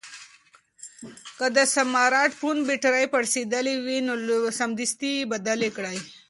[1.37, 4.13] که د سمارټ فون بېټرۍ پړسېدلې وي نو
[4.59, 5.97] سمدستي یې بدل کړئ.